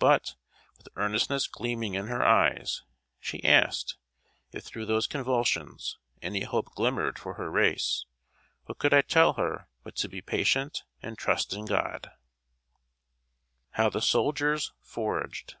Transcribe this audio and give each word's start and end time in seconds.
But 0.00 0.34
when, 0.74 0.78
with 0.78 0.88
earnestness 0.96 1.46
gleaming 1.46 1.94
in 1.94 2.08
her 2.08 2.20
eyes, 2.20 2.82
she 3.20 3.44
asked, 3.44 3.96
if, 4.50 4.64
through 4.64 4.86
these 4.86 5.06
convulsions, 5.06 6.00
any 6.20 6.42
hope 6.42 6.74
glimmered 6.74 7.20
for 7.20 7.34
her 7.34 7.48
race, 7.52 8.04
what 8.64 8.78
could 8.78 8.92
I 8.92 9.02
tell 9.02 9.34
her 9.34 9.68
but 9.84 9.94
to 9.98 10.08
be 10.08 10.20
patient, 10.20 10.82
and 11.02 11.16
trust 11.16 11.52
in 11.52 11.66
God? 11.66 12.02
[Sidenote: 12.08 12.14
HOW 13.74 13.90
THE 13.90 14.02
SOLDIERS 14.02 14.72
FORAGED. 14.82 15.54